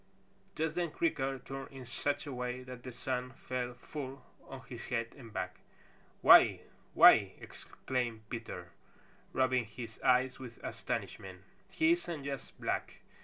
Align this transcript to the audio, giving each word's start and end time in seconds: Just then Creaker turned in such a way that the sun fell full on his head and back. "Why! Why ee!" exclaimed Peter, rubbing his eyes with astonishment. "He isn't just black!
Just 0.55 0.73
then 0.73 0.89
Creaker 0.89 1.37
turned 1.37 1.71
in 1.71 1.85
such 1.85 2.25
a 2.25 2.33
way 2.33 2.63
that 2.63 2.81
the 2.81 2.91
sun 2.91 3.33
fell 3.33 3.75
full 3.75 4.25
on 4.47 4.61
his 4.61 4.87
head 4.87 5.13
and 5.15 5.31
back. 5.31 5.57
"Why! 6.23 6.61
Why 6.95 7.13
ee!" 7.13 7.35
exclaimed 7.39 8.23
Peter, 8.27 8.71
rubbing 9.31 9.65
his 9.65 10.01
eyes 10.01 10.39
with 10.39 10.57
astonishment. 10.63 11.43
"He 11.69 11.91
isn't 11.91 12.23
just 12.23 12.59
black! 12.59 13.01